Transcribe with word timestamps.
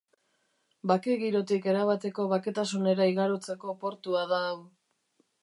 Bake 0.91 1.17
girotik 1.23 1.67
erabateko 1.73 2.25
baketasunera 2.33 3.09
igarotzeko 3.13 3.77
portua 3.85 4.27
da 4.35 4.43
hau. 4.49 4.59